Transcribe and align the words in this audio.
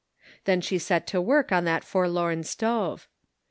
Then 0.45 0.61
she 0.61 0.79
set 0.79 1.05
to 1.13 1.21
work 1.21 1.51
on 1.51 1.63
that 1.65 1.83
forlorn 1.83 2.43
stove. 2.43 3.07